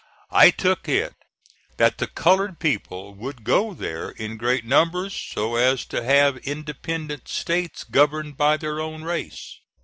I 0.31 0.49
took 0.49 0.89
it 0.89 1.13
that 1.77 1.99
the 1.99 2.07
colored 2.07 2.57
people 2.57 3.13
would 3.13 3.43
go 3.43 3.75
there 3.75 4.09
in 4.09 4.35
great 4.35 4.65
numbers, 4.65 5.13
so 5.15 5.57
as 5.57 5.85
to 5.85 6.03
have 6.03 6.37
independent 6.37 7.27
states 7.27 7.83
governed 7.83 8.35
by 8.35 8.57
their 8.57 8.79
own 8.79 9.03
race. 9.03 9.59